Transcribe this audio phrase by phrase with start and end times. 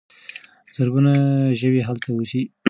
[0.75, 1.13] زرګونه
[1.59, 2.41] ژوي هلته اوسي.